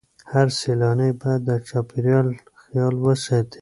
[0.33, 2.27] هر سیلانی باید د چاپیریال
[2.61, 3.59] خیال وساتي.